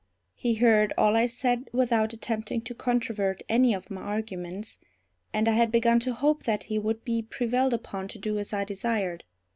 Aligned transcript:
He 0.33 0.55
heard 0.55 0.95
all 0.97 1.15
I 1.15 1.27
said 1.27 1.69
without 1.73 2.11
attempting 2.11 2.61
to 2.61 2.73
controvert 2.73 3.43
any 3.47 3.71
of 3.75 3.91
my 3.91 4.01
arguments, 4.01 4.79
and 5.31 5.47
I 5.47 5.51
had 5.53 5.71
begun 5.71 5.99
to 5.99 6.13
hope 6.13 6.45
that 6.45 6.63
he 6.63 6.79
would 6.79 7.05
be 7.05 7.21
prevailed 7.21 7.75
upon 7.75 8.07
to 8.07 8.17
do 8.17 8.39
as 8.39 8.51
I 8.51 8.63
desired. 8.63 9.25